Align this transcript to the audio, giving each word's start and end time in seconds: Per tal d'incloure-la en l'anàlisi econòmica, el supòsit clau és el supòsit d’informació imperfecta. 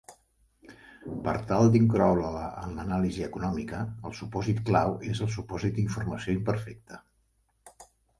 Per 1.25 1.33
tal 1.49 1.67
d'incloure-la 1.73 2.45
en 2.61 2.71
l'anàlisi 2.77 3.25
econòmica, 3.25 3.81
el 4.09 4.15
supòsit 4.21 4.63
clau 4.71 4.95
és 5.11 5.21
el 5.27 5.31
supòsit 5.37 5.77
d’informació 5.77 6.35
imperfecta. 6.39 6.99